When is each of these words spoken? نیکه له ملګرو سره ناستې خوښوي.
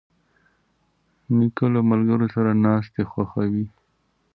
نیکه 1.35 1.65
له 1.73 1.81
ملګرو 1.89 2.27
سره 2.35 2.49
ناستې 2.63 3.01
خوښوي. 3.11 3.65